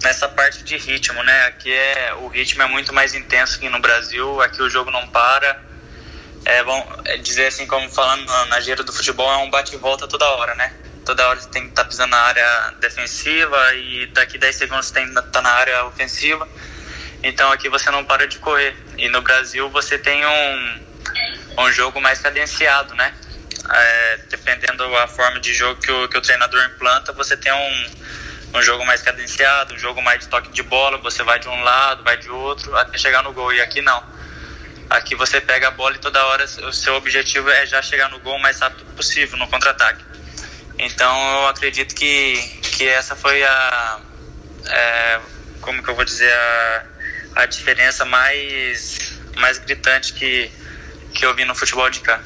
nessa 0.05 0.29
parte 0.29 0.63
de 0.63 0.77
ritmo, 0.77 1.23
né? 1.23 1.47
Aqui 1.47 1.73
é, 1.73 2.15
o 2.15 2.29
ritmo 2.29 2.63
é 2.63 2.67
muito 2.67 2.93
mais 2.93 3.15
intenso 3.15 3.59
que 3.59 3.69
no 3.69 3.81
Brasil, 3.81 4.41
aqui 4.43 4.63
o 4.63 4.71
jogo 4.71 4.91
não 4.91 5.09
para. 5.09 5.61
É 6.45 6.63
bom 6.63 7.03
é 7.07 7.17
dizer 7.17 7.47
assim, 7.47 7.67
como 7.67 7.89
falando 7.91 8.27
na 8.49 8.61
gíria 8.61 8.85
do 8.85 8.93
futebol, 8.93 9.33
é 9.33 9.39
um 9.39 9.51
bate 9.51 9.75
e 9.75 9.79
volta 9.79 10.07
toda 10.07 10.27
hora, 10.27 10.55
né? 10.55 10.73
toda 11.05 11.29
hora 11.29 11.39
você 11.39 11.49
tem 11.51 11.65
que 11.65 11.69
estar 11.69 11.85
tá 11.85 11.89
pisando 11.89 12.11
na 12.11 12.19
área 12.19 12.75
defensiva 12.81 13.75
e 13.75 14.07
daqui 14.07 14.39
10 14.39 14.57
segundos 14.57 14.87
você 14.87 14.95
tem 14.95 15.05
que 15.05 15.11
estar 15.11 15.23
tá 15.23 15.43
na 15.43 15.51
área 15.51 15.85
ofensiva. 15.85 16.49
Então 17.23 17.51
aqui 17.53 17.69
você 17.69 17.91
não 17.91 18.05
para 18.05 18.27
de 18.27 18.39
correr. 18.39 18.75
E 18.97 19.09
no 19.09 19.23
Brasil 19.23 19.69
você 19.71 19.99
tem 19.99 20.25
um, 20.25 20.81
um 21.59 21.73
jogo 21.73 22.01
mais 22.01 22.21
cadenciado, 22.21 22.95
né? 22.95 23.15
É, 23.71 24.19
dependendo 24.29 24.91
da 24.91 25.07
forma 25.07 25.41
de 25.41 25.55
jogo 25.55 25.81
que 25.81 25.91
o, 25.91 26.09
que 26.09 26.19
o 26.19 26.21
treinador 26.21 26.63
implanta, 26.67 27.13
você 27.13 27.37
tem 27.37 27.53
um, 27.53 27.91
um 28.55 28.63
jogo 28.63 28.87
mais 28.87 29.03
cadenciado, 29.03 29.75
um 29.75 29.79
jogo 29.79 30.01
mais 30.01 30.21
de 30.21 30.29
toque 30.29 30.51
de 30.51 30.63
bola, 30.63 30.99
você 30.99 31.23
vai 31.23 31.39
de 31.41 31.49
um 31.49 31.63
lado, 31.63 32.05
vai 32.05 32.17
de 32.17 32.31
outro, 32.31 32.75
até 32.77 32.97
chegar 32.97 33.23
no 33.23 33.33
gol. 33.33 33.53
E 33.53 33.61
aqui 33.61 33.81
não. 33.83 34.03
Aqui 34.89 35.15
você 35.15 35.41
pega 35.41 35.69
a 35.69 35.71
bola 35.71 35.97
e 35.97 35.99
toda 35.99 36.25
hora 36.27 36.45
o 36.45 36.73
seu 36.73 36.95
objetivo 36.95 37.51
é 37.51 37.67
já 37.67 37.83
chegar 37.83 38.11
no 38.11 38.21
gol 38.21 38.37
o 38.37 38.43
mais 38.43 38.61
rápido 38.61 38.85
possível, 38.95 39.37
no 39.39 39.49
contra-ataque. 39.49 40.05
Então 40.79 41.41
eu 41.41 41.49
acredito 41.49 41.95
que, 41.95 42.37
que 42.77 42.87
essa 42.87 43.17
foi 43.17 43.43
a. 43.43 44.01
É, 44.67 45.21
como 45.61 45.83
que 45.83 45.91
eu 45.91 45.95
vou 45.95 46.05
dizer? 46.05 46.33
A, 46.33 46.85
a 47.37 47.47
diferença 47.47 48.05
mais, 48.05 49.19
mais 49.37 49.59
gritante 49.59 50.13
que, 50.13 50.51
que 51.13 51.27
eu 51.27 51.35
vi 51.35 51.45
no 51.45 51.55
futebol 51.55 51.91
de 51.91 52.01
cá. 52.01 52.23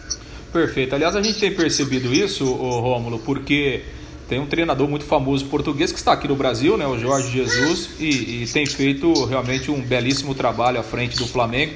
Perfeito. 0.53 0.95
Aliás, 0.95 1.17
a 1.17 1.23
gente 1.23 1.39
tem 1.39 1.55
percebido 1.55 2.13
isso, 2.13 2.45
Rômulo, 2.45 3.19
porque 3.21 3.85
tem 4.29 4.39
um 4.39 4.47
treinador 4.47 4.87
muito 4.87 5.07
famoso 5.07 5.47
português 5.47 5.91
que 5.91 5.99
está 5.99 6.13
aqui 6.13 6.29
no 6.29 6.37
Brasil, 6.37 6.77
né, 6.77 6.87
o 6.87 6.99
Jorge 6.99 7.31
Jesus, 7.31 7.91
e, 7.99 8.43
e, 8.43 8.47
tem 8.53 8.67
feito 8.67 9.25
realmente 9.25 9.71
um 9.71 9.81
belíssimo 9.81 10.35
trabalho 10.35 10.79
à 10.79 10.83
frente 10.83 11.17
do 11.17 11.27
Flamengo. 11.27 11.73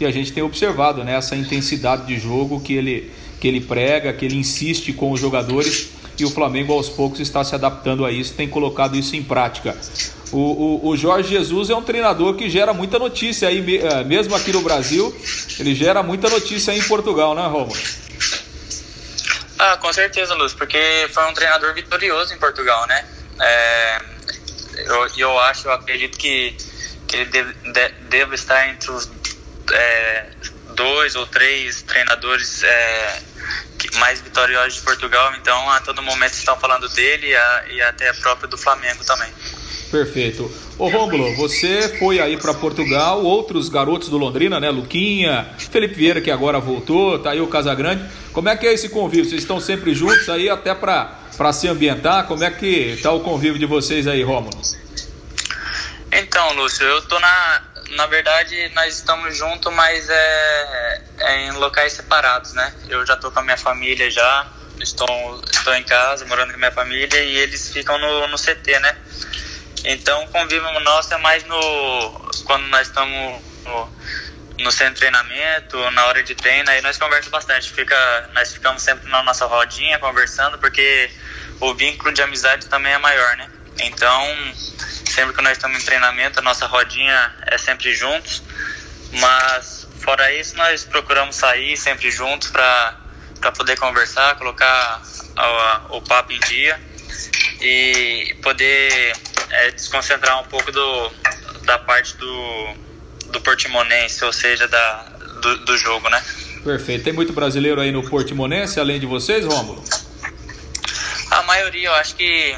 E 0.00 0.06
a 0.06 0.10
gente 0.12 0.32
tem 0.32 0.42
observado 0.42 1.02
né, 1.02 1.16
essa 1.16 1.34
intensidade 1.34 2.06
de 2.06 2.16
jogo 2.16 2.60
que 2.60 2.72
ele, 2.72 3.10
que 3.40 3.48
ele 3.48 3.60
prega, 3.60 4.12
que 4.12 4.24
ele 4.24 4.36
insiste 4.36 4.92
com 4.92 5.10
os 5.10 5.20
jogadores 5.20 5.90
e 6.16 6.24
o 6.24 6.30
Flamengo 6.30 6.72
aos 6.72 6.88
poucos 6.88 7.18
está 7.18 7.42
se 7.42 7.54
adaptando 7.54 8.04
a 8.04 8.12
isso, 8.12 8.34
tem 8.34 8.48
colocado 8.48 8.96
isso 8.96 9.16
em 9.16 9.22
prática. 9.22 9.76
O, 10.30 10.38
o, 10.38 10.88
o, 10.88 10.96
Jorge 10.96 11.30
Jesus 11.30 11.70
é 11.70 11.74
um 11.74 11.82
treinador 11.82 12.34
que 12.34 12.50
gera 12.50 12.72
muita 12.72 12.98
notícia 12.98 13.48
aí, 13.48 13.78
é, 13.78 14.04
mesmo 14.04 14.34
aqui 14.36 14.52
no 14.52 14.60
Brasil, 14.60 15.12
ele 15.58 15.74
gera 15.74 16.02
muita 16.02 16.28
notícia 16.28 16.72
aí 16.72 16.78
em 16.78 16.82
Portugal, 16.82 17.34
né, 17.34 17.46
Romulo? 17.46 17.72
Com 19.80 19.92
certeza, 19.92 20.34
Luz, 20.34 20.52
porque 20.52 21.08
foi 21.12 21.24
um 21.24 21.34
treinador 21.34 21.74
vitorioso 21.74 22.34
em 22.34 22.38
Portugal, 22.38 22.86
né? 22.86 23.04
É, 23.40 24.00
eu, 24.76 25.08
eu 25.16 25.40
acho, 25.40 25.68
eu 25.68 25.72
acredito 25.72 26.18
que, 26.18 26.56
que 27.06 27.16
ele 27.16 27.24
deve, 27.26 27.52
de, 27.52 27.88
deve 28.08 28.34
estar 28.34 28.68
entre 28.68 28.90
os 28.90 29.10
é, 29.72 30.26
dois 30.74 31.16
ou 31.16 31.26
três 31.26 31.82
treinadores 31.82 32.62
é, 32.62 33.22
mais 33.98 34.20
vitoriosos 34.20 34.74
de 34.74 34.80
Portugal, 34.82 35.32
então 35.40 35.70
a 35.70 35.80
todo 35.80 36.02
momento 36.02 36.32
estão 36.32 36.58
falando 36.58 36.88
dele 36.88 37.34
a, 37.34 37.64
e 37.70 37.80
até 37.82 38.12
próprio 38.14 38.48
do 38.48 38.58
Flamengo 38.58 39.04
também. 39.04 39.30
Perfeito. 39.90 40.52
Ô 40.78 40.88
Rômulo, 40.88 41.34
você 41.34 41.96
foi 41.98 42.20
aí 42.20 42.36
para 42.36 42.52
Portugal, 42.52 43.24
outros 43.24 43.68
garotos 43.68 44.08
do 44.08 44.18
Londrina, 44.18 44.60
né? 44.60 44.70
Luquinha, 44.70 45.50
Felipe 45.58 45.94
Vieira 45.94 46.20
que 46.20 46.30
agora 46.30 46.60
voltou, 46.60 47.18
tá 47.18 47.30
aí 47.30 47.40
o 47.40 47.46
Casagrande. 47.46 48.04
Como 48.38 48.48
é 48.48 48.56
que 48.56 48.68
é 48.68 48.72
esse 48.72 48.88
convívio? 48.90 49.28
Vocês 49.28 49.42
estão 49.42 49.60
sempre 49.60 49.92
juntos 49.92 50.28
aí 50.28 50.48
até 50.48 50.72
para 50.72 51.52
se 51.52 51.66
ambientar? 51.66 52.24
Como 52.28 52.44
é 52.44 52.48
que 52.52 52.96
tá 53.02 53.10
o 53.10 53.18
convívio 53.18 53.58
de 53.58 53.66
vocês 53.66 54.06
aí, 54.06 54.22
Rômulo? 54.22 54.56
Então, 56.12 56.52
Lúcio, 56.52 56.86
eu 56.86 57.02
tô 57.08 57.18
na. 57.18 57.62
Na 57.96 58.06
verdade, 58.06 58.70
nós 58.76 58.94
estamos 58.94 59.36
juntos, 59.36 59.74
mas 59.74 60.08
é, 60.08 61.02
é 61.18 61.46
em 61.46 61.50
locais 61.50 61.94
separados, 61.94 62.52
né? 62.52 62.72
Eu 62.88 63.04
já 63.04 63.16
tô 63.16 63.28
com 63.32 63.40
a 63.40 63.42
minha 63.42 63.56
família 63.56 64.08
já, 64.08 64.46
estou, 64.80 65.42
estou 65.52 65.74
em 65.74 65.82
casa, 65.82 66.24
morando 66.26 66.50
com 66.50 66.54
a 66.54 66.58
minha 66.58 66.70
família, 66.70 67.20
e 67.20 67.38
eles 67.38 67.72
ficam 67.72 67.98
no, 67.98 68.28
no 68.28 68.36
CT, 68.36 68.78
né? 68.78 68.96
Então, 69.84 70.22
o 70.22 70.28
convívio 70.28 70.78
nosso 70.78 71.12
é 71.12 71.18
mais 71.18 71.44
no 71.44 71.60
quando 72.44 72.68
nós 72.68 72.86
estamos 72.86 73.42
no, 73.64 73.88
no 74.58 74.72
centro 74.72 74.94
de 74.94 75.00
treinamento, 75.00 75.90
na 75.92 76.06
hora 76.06 76.22
de 76.22 76.34
treino, 76.34 76.70
aí 76.70 76.80
nós 76.82 76.98
conversamos 76.98 77.30
bastante. 77.30 77.70
Fica, 77.70 78.30
nós 78.34 78.52
ficamos 78.52 78.82
sempre 78.82 79.08
na 79.08 79.22
nossa 79.22 79.46
rodinha 79.46 79.98
conversando, 79.98 80.58
porque 80.58 81.10
o 81.60 81.74
vínculo 81.74 82.12
de 82.12 82.22
amizade 82.22 82.66
também 82.66 82.92
é 82.92 82.98
maior, 82.98 83.36
né? 83.36 83.48
Então, 83.80 84.54
sempre 85.06 85.34
que 85.34 85.42
nós 85.42 85.52
estamos 85.52 85.80
em 85.80 85.84
treinamento, 85.84 86.40
a 86.40 86.42
nossa 86.42 86.66
rodinha 86.66 87.34
é 87.46 87.56
sempre 87.56 87.94
juntos. 87.94 88.42
Mas, 89.12 89.86
fora 90.00 90.32
isso, 90.32 90.56
nós 90.56 90.84
procuramos 90.84 91.36
sair 91.36 91.76
sempre 91.76 92.10
juntos 92.10 92.50
para 92.50 92.96
poder 93.56 93.76
conversar, 93.78 94.36
colocar 94.36 95.00
o, 95.90 95.98
o 95.98 96.02
papo 96.02 96.32
em 96.32 96.40
dia 96.40 96.78
e 97.60 98.36
poder 98.42 99.16
é, 99.50 99.70
desconcentrar 99.70 100.40
um 100.40 100.44
pouco 100.44 100.70
do, 100.70 101.10
da 101.64 101.78
parte 101.78 102.16
do, 102.16 102.74
do 103.30 103.40
Portimonense, 103.40 104.24
ou 104.24 104.32
seja, 104.32 104.66
da, 104.68 105.02
do, 105.40 105.58
do 105.58 105.76
jogo, 105.76 106.08
né? 106.08 106.22
Perfeito. 106.64 107.04
Tem 107.04 107.12
muito 107.12 107.32
brasileiro 107.32 107.80
aí 107.80 107.92
no 107.92 108.08
Portimonense, 108.08 108.80
além 108.80 108.98
de 108.98 109.06
vocês, 109.06 109.44
Rômulo? 109.44 109.82
A 111.30 111.42
maioria, 111.42 111.88
eu 111.88 111.94
acho 111.94 112.14
que 112.16 112.56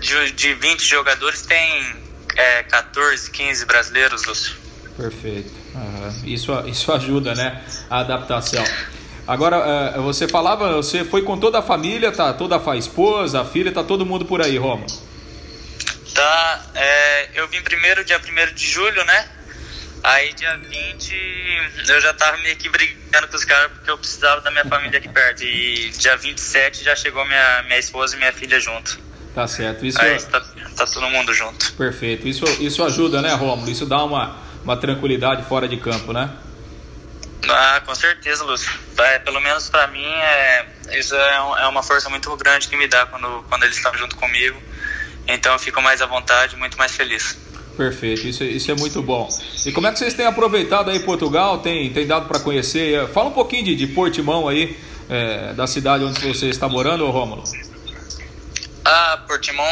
de, 0.00 0.32
de 0.32 0.54
20 0.54 0.80
jogadores 0.82 1.42
tem 1.42 1.94
é, 2.36 2.62
14, 2.64 3.30
15 3.30 3.66
brasileiros, 3.66 4.24
Lúcio. 4.24 4.56
Perfeito. 4.96 5.52
Uhum. 5.74 6.22
Isso, 6.24 6.52
isso 6.66 6.92
ajuda, 6.92 7.34
né? 7.34 7.62
A 7.90 8.00
adaptação. 8.00 8.64
Agora, 9.26 9.98
uh, 9.98 10.02
você 10.02 10.28
falava, 10.28 10.74
você 10.74 11.04
foi 11.04 11.22
com 11.22 11.38
toda 11.38 11.58
a 11.58 11.62
família, 11.62 12.12
tá? 12.12 12.32
Toda 12.32 12.56
a 12.56 12.76
esposa, 12.76 13.40
a 13.40 13.44
filha, 13.44 13.72
tá 13.72 13.82
todo 13.82 14.04
mundo 14.04 14.24
por 14.24 14.42
aí, 14.42 14.58
Romulo? 14.58 14.86
Tá, 16.14 16.62
é, 16.74 17.30
eu 17.34 17.48
vim 17.48 17.60
primeiro, 17.62 18.04
dia 18.04 18.18
1 18.18 18.54
de 18.54 18.66
julho, 18.66 19.04
né? 19.04 19.28
Aí 20.04 20.34
dia 20.34 20.54
20 20.58 21.14
eu 21.88 22.00
já 22.00 22.12
tava 22.12 22.36
meio 22.38 22.54
que 22.56 22.68
brigando 22.68 23.26
com 23.26 23.36
os 23.36 23.44
caras 23.44 23.72
porque 23.72 23.90
eu 23.90 23.96
precisava 23.96 24.42
da 24.42 24.50
minha 24.50 24.64
família 24.66 24.98
aqui 24.98 25.08
perto. 25.08 25.42
E 25.42 25.88
dia 25.96 26.14
27 26.14 26.84
já 26.84 26.94
chegou 26.94 27.24
minha, 27.24 27.62
minha 27.62 27.78
esposa 27.78 28.14
e 28.14 28.18
minha 28.18 28.32
filha 28.32 28.60
junto. 28.60 29.00
Tá 29.34 29.48
certo. 29.48 29.86
Isso 29.86 30.00
Aí 30.02 30.12
é... 30.12 30.18
tá, 30.18 30.40
tá 30.76 30.86
todo 30.86 31.08
mundo 31.08 31.32
junto. 31.32 31.72
Perfeito. 31.72 32.28
Isso, 32.28 32.44
isso 32.62 32.84
ajuda, 32.84 33.22
né, 33.22 33.32
Romulo? 33.32 33.70
Isso 33.70 33.86
dá 33.86 34.04
uma, 34.04 34.36
uma 34.62 34.76
tranquilidade 34.76 35.42
fora 35.48 35.66
de 35.66 35.78
campo, 35.78 36.12
né? 36.12 36.30
Ah, 37.48 37.80
com 37.84 37.94
certeza, 37.94 38.44
Lúcio. 38.44 38.70
É, 38.98 39.18
pelo 39.20 39.40
menos 39.40 39.70
para 39.70 39.86
mim, 39.86 40.04
é, 40.04 40.66
isso 40.92 41.14
é, 41.14 41.42
um, 41.42 41.58
é, 41.58 41.66
uma 41.66 41.82
força 41.82 42.10
muito 42.10 42.34
grande 42.36 42.68
que 42.68 42.76
me 42.76 42.86
dá 42.86 43.06
quando, 43.06 43.42
quando 43.48 43.64
eles 43.64 43.76
estão 43.76 43.94
junto 43.96 44.16
comigo. 44.16 44.60
Então 45.26 45.54
eu 45.54 45.58
fico 45.58 45.80
mais 45.80 46.02
à 46.02 46.06
vontade, 46.06 46.56
muito 46.56 46.76
mais 46.76 46.94
feliz. 46.94 47.38
Perfeito, 47.76 48.26
isso, 48.26 48.44
isso 48.44 48.70
é 48.70 48.74
muito 48.74 49.02
bom. 49.02 49.28
E 49.66 49.72
como 49.72 49.86
é 49.86 49.92
que 49.92 49.98
vocês 49.98 50.14
têm 50.14 50.26
aproveitado 50.26 50.90
aí 50.90 51.00
Portugal? 51.00 51.58
Tem, 51.58 51.92
tem 51.92 52.06
dado 52.06 52.28
para 52.28 52.38
conhecer? 52.38 53.08
Fala 53.08 53.30
um 53.30 53.32
pouquinho 53.32 53.64
de, 53.64 53.74
de 53.74 53.86
Portimão 53.88 54.48
aí, 54.48 54.76
é, 55.08 55.52
da 55.54 55.66
cidade 55.66 56.04
onde 56.04 56.20
você 56.20 56.46
está 56.46 56.68
morando, 56.68 57.08
Rômulo. 57.10 57.42
Ah, 58.84 59.24
Portimão, 59.26 59.66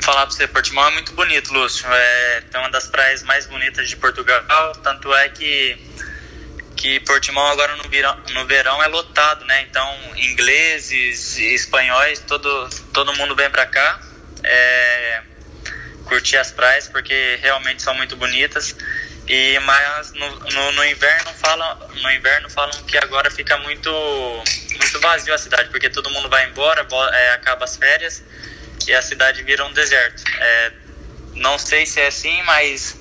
falar 0.00 0.26
para 0.26 0.34
você, 0.34 0.48
Portimão 0.48 0.88
é 0.88 0.90
muito 0.92 1.12
bonito, 1.12 1.52
Lúcio. 1.52 1.86
É, 1.88 2.40
tem 2.50 2.60
uma 2.60 2.70
das 2.70 2.88
praias 2.88 3.22
mais 3.22 3.46
bonitas 3.46 3.88
de 3.88 3.96
Portugal, 3.96 4.72
tanto 4.82 5.12
é 5.14 5.28
que 5.28 5.76
que 6.76 7.00
Portimão 7.00 7.46
agora 7.46 7.74
no 7.76 7.88
verão, 7.88 8.18
no 8.34 8.46
verão 8.46 8.82
é 8.82 8.86
lotado, 8.86 9.46
né? 9.46 9.62
Então, 9.62 9.90
ingleses, 10.14 11.38
espanhóis, 11.38 12.18
todo, 12.20 12.68
todo 12.92 13.16
mundo 13.16 13.34
vem 13.34 13.48
para 13.48 13.64
cá 13.64 13.98
é, 14.46 15.22
curtir 16.06 16.36
as 16.36 16.50
praias 16.50 16.88
porque 16.88 17.38
realmente 17.42 17.82
são 17.82 17.94
muito 17.94 18.16
bonitas. 18.16 18.74
E 19.28 19.58
mas 19.60 20.12
no, 20.12 20.28
no, 20.38 20.72
no, 20.72 20.84
inverno 20.84 21.30
falam 21.34 21.78
no 22.00 22.10
inverno 22.12 22.48
falam 22.48 22.80
que 22.84 22.96
agora 22.96 23.28
fica 23.28 23.58
muito 23.58 23.90
muito 23.90 25.00
vazio 25.00 25.34
a 25.34 25.38
cidade 25.38 25.68
porque 25.68 25.90
todo 25.90 26.08
mundo 26.10 26.28
vai 26.28 26.48
embora, 26.48 26.86
é, 27.12 27.30
acaba 27.32 27.64
as 27.64 27.76
férias 27.76 28.22
e 28.86 28.94
a 28.94 29.02
cidade 29.02 29.42
vira 29.42 29.64
um 29.64 29.72
deserto. 29.72 30.22
É, 30.38 30.72
não 31.34 31.58
sei 31.58 31.84
se 31.84 32.00
é 32.00 32.06
assim, 32.06 32.40
mas 32.44 32.96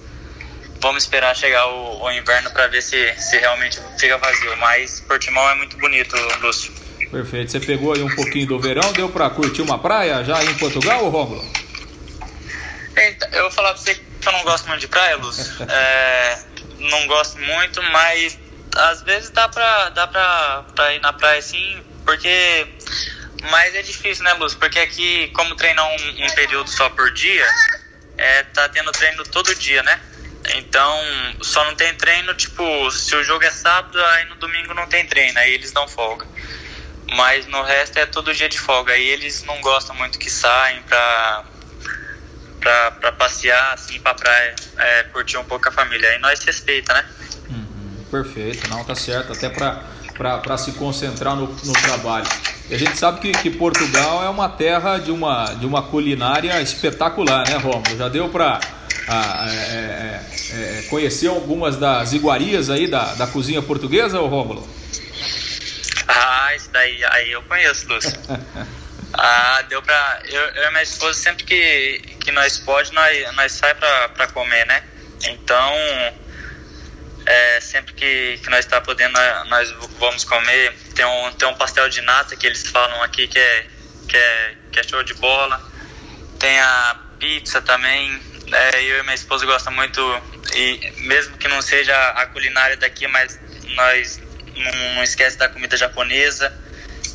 vamos 0.82 1.04
esperar 1.04 1.36
chegar 1.36 1.68
o, 1.68 2.04
o 2.04 2.12
inverno 2.12 2.50
para 2.52 2.68
ver 2.68 2.82
se, 2.82 3.14
se 3.20 3.38
realmente 3.38 3.80
fica 4.00 4.18
vazio. 4.18 4.58
Mas 4.58 5.00
Portimão 5.02 5.48
é 5.50 5.56
muito 5.56 5.78
bonito, 5.78 6.16
Lúcio. 6.42 6.74
Perfeito. 7.12 7.52
Você 7.52 7.60
pegou 7.60 7.94
aí 7.94 8.02
um 8.02 8.16
pouquinho 8.16 8.48
do 8.48 8.60
verão, 8.60 8.92
deu 8.94 9.10
para 9.10 9.30
curtir 9.30 9.62
uma 9.62 9.78
praia 9.78 10.24
já 10.24 10.44
em 10.44 10.54
Portugal, 10.56 11.08
Rômulo? 11.08 11.65
Eu 13.32 13.44
vou 13.44 13.52
falar 13.52 13.74
pra 13.74 13.82
você 13.82 13.96
que 13.96 14.28
eu 14.28 14.32
não 14.32 14.44
gosto 14.44 14.68
muito 14.68 14.82
de 14.82 14.88
praia, 14.88 15.18
Lúcio. 15.18 15.46
É, 15.70 16.40
não 16.80 17.08
gosto 17.08 17.40
muito, 17.40 17.82
mas 17.84 18.38
às 18.76 19.02
vezes 19.04 19.30
dá 19.30 19.48
pra, 19.48 19.90
dá 19.90 20.08
pra, 20.08 20.66
pra 20.76 20.94
ir 20.94 21.02
na 21.02 21.14
praia 21.14 21.42
sim, 21.42 21.84
porque. 22.06 22.68
Mas 23.50 23.76
é 23.76 23.82
difícil, 23.82 24.24
né, 24.24 24.34
Lúcio? 24.34 24.58
Porque 24.58 24.80
aqui, 24.80 25.28
como 25.36 25.56
treinar 25.56 25.86
um, 25.86 26.26
um 26.26 26.30
período 26.34 26.70
só 26.70 26.90
por 26.90 27.12
dia, 27.14 27.48
é, 28.18 28.44
tá 28.44 28.68
tendo 28.70 28.92
treino 28.92 29.24
todo 29.26 29.54
dia, 29.56 29.84
né? 29.84 30.00
Então, 30.56 31.00
só 31.42 31.64
não 31.66 31.76
tem 31.76 31.94
treino, 31.96 32.34
tipo, 32.34 32.92
se 32.92 33.16
o 33.16 33.24
jogo 33.24 33.44
é 33.44 33.52
sábado, 33.52 34.04
aí 34.04 34.26
no 34.26 34.36
domingo 34.36 34.74
não 34.74 34.88
tem 34.88 35.06
treino, 35.06 35.38
aí 35.40 35.54
eles 35.54 35.72
dão 35.72 35.88
folga. 35.88 36.26
Mas 37.12 37.46
no 37.48 37.64
resto 37.64 37.98
é 37.98 38.06
todo 38.06 38.34
dia 38.34 38.50
de 38.50 38.60
folga. 38.60 38.94
Aí 38.94 39.08
eles 39.08 39.44
não 39.44 39.60
gostam 39.62 39.96
muito 39.96 40.18
que 40.18 40.30
saem 40.30 40.82
pra, 40.84 41.46
pra, 42.66 42.92
pra 42.92 43.12
passear, 43.12 43.74
assim, 43.76 44.00
pra 44.00 44.16
praia, 44.16 44.56
é, 44.76 45.04
curtir 45.04 45.38
um 45.38 45.44
pouco 45.44 45.70
a 45.70 45.72
família. 45.72 46.10
Aí 46.10 46.18
nós 46.18 46.44
respeita, 46.44 46.96
né? 46.96 47.06
Uhum, 47.48 48.06
perfeito, 48.10 48.68
não, 48.70 48.84
tá 48.84 48.96
certo. 48.96 49.34
Até 49.34 49.50
pra 49.50 50.58
se 50.58 50.72
concentrar 50.72 51.36
no, 51.36 51.46
no 51.46 51.74
trabalho. 51.74 52.26
E 52.68 52.74
a 52.74 52.80
gente 52.80 52.98
sabe 52.98 53.20
que, 53.20 53.32
que 53.34 53.52
Portugal 53.52 54.24
é 54.24 54.30
uma 54.30 54.50
terra 54.50 54.98
de 54.98 55.12
uma, 55.12 55.54
de 55.54 55.68
uma 55.68 55.84
culinária 55.84 56.60
espetacular, 56.60 57.48
né, 57.48 57.58
Romulo? 57.58 57.96
Já 57.96 58.10
deu 58.10 58.30
pra 58.30 58.60
a, 59.08 59.46
é, 59.48 59.54
é, 59.54 60.80
é, 60.80 60.82
conhecer 60.90 61.28
algumas 61.28 61.78
das 61.78 62.14
iguarias 62.14 62.72
aí 62.72 62.88
da, 62.88 63.14
da 63.14 63.28
cozinha 63.28 63.62
portuguesa, 63.62 64.20
ô 64.20 64.26
Rômulo? 64.26 64.68
Ah, 66.08 66.56
isso 66.56 66.72
daí 66.72 67.04
aí 67.06 67.32
eu 67.32 67.44
conheço, 67.44 67.88
Lúcio. 67.88 68.12
ah, 69.14 69.62
deu 69.70 69.84
pra. 69.84 70.22
Eu, 70.26 70.42
eu 70.42 70.64
e 70.64 70.72
minha 70.72 70.82
esposa, 70.82 71.14
sempre 71.14 71.44
que, 71.44 72.15
que 72.26 72.32
nós 72.32 72.58
pode, 72.58 72.92
nós, 72.92 73.36
nós 73.36 73.52
sai 73.52 73.76
pra 73.76 74.28
comer, 74.34 74.66
né? 74.66 74.84
Então, 75.28 75.74
é, 77.24 77.62
sempre 77.62 77.94
que, 77.94 78.40
que 78.44 78.50
nós 78.50 78.66
está 78.66 78.82
podendo, 78.82 79.14
nós 79.48 79.72
vamos 80.00 80.24
comer. 80.24 80.74
Tem 80.96 81.06
um, 81.06 81.32
tem 81.34 81.48
um 81.48 81.54
pastel 81.54 81.88
de 81.88 82.02
nata 82.02 82.36
que 82.36 82.48
eles 82.48 82.68
falam 82.68 83.04
aqui 83.04 83.28
que 83.28 83.38
é, 83.38 83.66
que 84.10 84.18
é, 84.18 84.56
que 84.72 84.80
é 84.80 84.84
show 84.84 85.04
de 85.04 85.14
bola. 85.14 85.62
Tem 86.40 86.60
a 86.60 87.00
pizza 87.20 87.62
também. 87.62 88.20
É, 88.52 88.82
eu 88.84 89.00
e 89.00 89.04
minha 89.04 89.16
esposa 89.16 89.46
gostamos 89.46 89.78
muito, 89.78 90.02
e 90.56 90.94
mesmo 91.02 91.38
que 91.38 91.48
não 91.48 91.62
seja 91.62 91.96
a 92.10 92.26
culinária 92.28 92.78
daqui, 92.78 93.08
mas 93.08 93.40
nós 93.76 94.20
não, 94.56 94.96
não 94.96 95.04
esquece 95.04 95.38
da 95.38 95.50
comida 95.50 95.76
japonesa, 95.76 96.54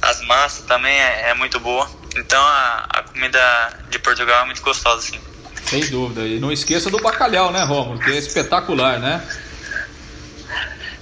as 0.02 0.21
massas 0.23 0.67
também 0.67 1.00
é, 1.00 1.31
é 1.31 1.35
muito 1.35 1.59
boa. 1.59 2.00
Então 2.17 2.43
a, 2.43 2.87
a, 2.88 3.02
comida 3.02 3.79
de 3.90 3.99
Portugal 3.99 4.43
é 4.43 4.47
muito 4.47 4.62
gostosa, 4.62 5.02
sim. 5.02 5.21
Sem 5.67 5.88
dúvida. 5.88 6.23
E 6.23 6.40
não 6.40 6.50
esqueça 6.50 6.90
do 6.90 6.99
bacalhau, 6.99 7.52
né, 7.52 7.62
Romulo? 7.62 7.99
Que 8.00 8.11
é 8.11 8.19
espetacular, 8.19 8.99
né? 8.99 9.25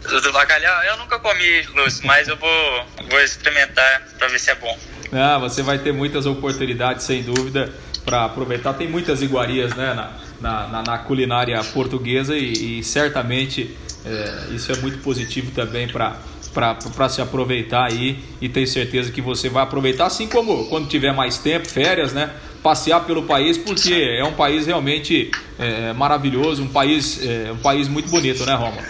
Do 0.03 0.33
bacalhau 0.33 0.83
eu 0.85 0.97
nunca 0.97 1.19
comi, 1.19 1.63
Lúcio, 1.75 2.07
mas 2.07 2.29
eu 2.29 2.37
vou, 2.37 2.87
vou 3.11 3.21
experimentar 3.21 4.03
para 4.19 4.29
ver 4.29 4.39
se 4.39 4.51
é 4.51 4.55
bom. 4.55 4.79
Ah, 5.13 5.39
você 5.39 5.63
vai 5.63 5.79
ter 5.79 5.93
muitas 5.93 6.27
oportunidades, 6.27 7.05
sem 7.05 7.23
dúvida, 7.23 7.73
para 8.05 8.25
aproveitar. 8.25 8.75
Tem 8.75 8.89
muitas 8.89 9.23
iguarias 9.23 9.75
né, 9.75 9.95
na, 10.41 10.69
na, 10.69 10.83
na 10.83 10.99
culinária 10.99 11.63
portuguesa 11.65 12.37
e, 12.37 12.79
e 12.79 12.85
certamente 12.85 13.77
é, 14.05 14.55
isso 14.55 14.73
é 14.73 14.77
muito 14.77 14.99
positivo 14.99 15.51
também 15.51 15.89
para 15.89 16.17
para 16.53 17.09
se 17.09 17.21
aproveitar 17.21 17.87
aí 17.87 18.19
e 18.41 18.49
tenho 18.49 18.67
certeza 18.67 19.13
que 19.13 19.21
você 19.21 19.49
vai 19.49 19.63
aproveitar, 19.63 20.07
assim 20.07 20.27
como 20.29 20.67
quando 20.69 20.89
tiver 20.89 21.13
mais 21.13 21.39
tempo, 21.39 21.69
férias, 21.69 22.13
né? 22.13 22.35
Passear 22.63 23.05
pelo 23.05 23.23
país, 23.23 23.57
porque 23.57 23.95
é 23.95 24.25
um 24.25 24.35
país 24.35 24.67
realmente 24.67 25.31
é, 25.59 25.93
maravilhoso, 25.93 26.63
um 26.63 26.69
país, 26.69 27.21
é, 27.25 27.53
um 27.53 27.59
país 27.59 27.87
muito 27.89 28.09
bonito, 28.09 28.45
né, 28.45 28.55
Roma? 28.55 28.83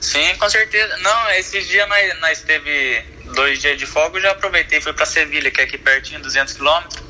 Sim, 0.00 0.34
com 0.38 0.48
certeza. 0.48 0.96
Não, 0.98 1.30
esses 1.32 1.66
dias 1.68 1.88
nós, 1.88 2.20
nós 2.20 2.40
teve 2.42 3.02
dois 3.34 3.60
dias 3.60 3.78
de 3.78 3.86
folga, 3.86 4.18
eu 4.18 4.22
já 4.22 4.32
aproveitei, 4.32 4.80
fui 4.80 4.92
para 4.92 5.06
Sevilha, 5.06 5.50
que 5.50 5.60
é 5.60 5.64
aqui 5.64 5.78
pertinho, 5.78 6.20
200 6.20 6.54
quilômetros. 6.54 7.02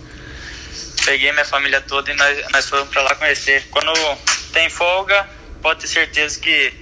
Peguei 1.04 1.32
minha 1.32 1.44
família 1.44 1.80
toda 1.80 2.12
e 2.12 2.14
nós, 2.14 2.52
nós 2.52 2.68
fomos 2.68 2.88
para 2.88 3.02
lá 3.02 3.14
conhecer. 3.16 3.64
Quando 3.70 3.92
tem 4.52 4.70
folga, 4.70 5.28
pode 5.60 5.80
ter 5.80 5.88
certeza 5.88 6.38
que 6.38 6.72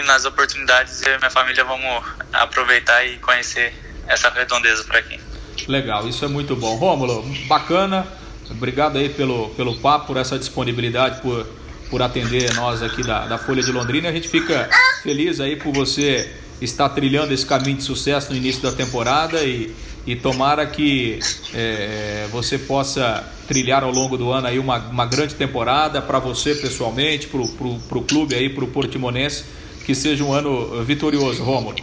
que 0.00 0.06
nas 0.06 0.24
oportunidades 0.24 1.02
eu 1.02 1.14
e 1.14 1.18
minha 1.18 1.30
família 1.30 1.64
vamos 1.64 2.04
aproveitar 2.32 3.04
e 3.06 3.18
conhecer 3.18 3.72
essa 4.08 4.30
redondeza 4.30 4.82
por 4.84 4.96
aqui. 4.96 5.20
Legal, 5.68 6.08
isso 6.08 6.24
é 6.24 6.28
muito 6.28 6.56
bom. 6.56 6.76
Rômulo, 6.76 7.22
bacana. 7.46 8.06
Obrigado 8.50 8.98
aí 8.98 9.08
pelo, 9.10 9.50
pelo 9.50 9.76
papo, 9.78 10.06
por 10.06 10.16
essa 10.16 10.38
disponibilidade, 10.38 11.20
por, 11.20 11.46
por 11.88 12.02
atender 12.02 12.52
nós 12.54 12.82
aqui 12.82 13.02
da, 13.02 13.26
da 13.26 13.38
Folha 13.38 13.62
de 13.62 13.70
Londrina. 13.70 14.08
A 14.08 14.12
gente 14.12 14.28
fica 14.28 14.68
feliz 15.02 15.38
aí 15.38 15.54
por 15.54 15.72
você 15.72 16.34
estar 16.60 16.88
trilhando 16.88 17.32
esse 17.32 17.46
caminho 17.46 17.76
de 17.76 17.84
sucesso 17.84 18.30
no 18.30 18.36
início 18.36 18.62
da 18.62 18.72
temporada 18.72 19.42
e, 19.44 19.74
e 20.06 20.16
tomara 20.16 20.66
que 20.66 21.20
é, 21.54 22.26
você 22.32 22.58
possa 22.58 23.24
trilhar 23.46 23.84
ao 23.84 23.92
longo 23.92 24.16
do 24.16 24.32
ano 24.32 24.48
aí 24.48 24.58
uma, 24.58 24.78
uma 24.78 25.06
grande 25.06 25.34
temporada 25.34 26.02
para 26.02 26.18
você 26.18 26.54
pessoalmente, 26.54 27.28
para 27.28 27.40
o 27.40 28.02
clube 28.02 28.34
aí, 28.34 28.48
para 28.48 28.64
o 28.64 28.68
Portimonense 28.68 29.59
que 29.90 29.94
seja 29.96 30.22
um 30.22 30.32
ano 30.32 30.84
vitorioso, 30.84 31.42
Rômulo. 31.42 31.74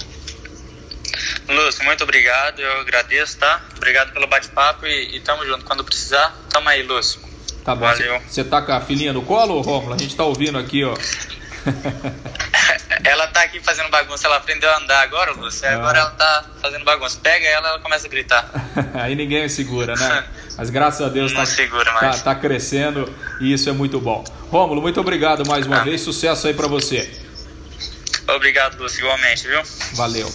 Lúcio, 1.50 1.84
muito 1.84 2.06
obrigado, 2.06 2.62
eu 2.62 2.80
agradeço, 2.80 3.38
tá? 3.38 3.62
Obrigado 3.76 4.14
pelo 4.14 4.28
bate-papo 4.28 4.86
e, 4.86 5.18
e 5.18 5.20
tamo 5.20 5.46
junto. 5.46 5.66
Quando 5.66 5.84
precisar, 5.84 6.34
tamo 6.50 6.70
aí, 6.70 6.84
Lúcio. 6.84 7.20
Tá 7.66 7.76
bom. 7.76 7.86
Valeu. 7.86 8.22
Você 8.26 8.46
tá 8.46 8.62
com 8.62 8.72
a 8.72 8.80
filhinha 8.80 9.12
no 9.12 9.24
colo, 9.24 9.60
Rômulo? 9.60 9.94
A 9.94 9.98
gente 9.98 10.16
tá 10.16 10.24
ouvindo 10.24 10.58
aqui, 10.58 10.86
ó. 10.86 10.96
ela 13.04 13.28
tá 13.28 13.42
aqui 13.42 13.60
fazendo 13.60 13.90
bagunça, 13.90 14.26
ela 14.26 14.38
aprendeu 14.38 14.70
a 14.70 14.78
andar 14.78 15.02
agora, 15.02 15.34
Lúcio. 15.34 15.68
Ah. 15.68 15.74
Agora 15.74 16.00
ela 16.00 16.12
tá 16.12 16.46
fazendo 16.62 16.86
bagunça. 16.86 17.20
Pega 17.22 17.46
ela, 17.46 17.68
ela 17.68 17.80
começa 17.80 18.08
a 18.08 18.10
gritar. 18.10 18.50
aí 18.96 19.16
ninguém 19.16 19.50
segura, 19.50 19.96
né? 19.96 20.24
Mas 20.58 20.70
graças 20.70 21.06
a 21.06 21.10
Deus 21.10 21.34
tá. 21.34 21.44
Tá, 22.00 22.12
tá, 22.20 22.36
crescendo 22.36 23.14
e 23.42 23.52
isso 23.52 23.70
é 23.70 23.74
muito 23.74 24.00
bom. 24.00 24.24
Rômulo, 24.50 24.82
muito 24.82 25.02
obrigado 25.02 25.46
mais 25.46 25.68
uma 25.68 25.82
ah. 25.82 25.84
vez. 25.84 26.00
Sucesso 26.00 26.48
aí 26.48 26.54
para 26.54 26.68
você. 26.68 27.27
Obrigado, 28.30 28.78
Lúcio, 28.78 29.00
igualmente, 29.00 29.48
viu? 29.48 29.62
Valeu. 29.94 30.30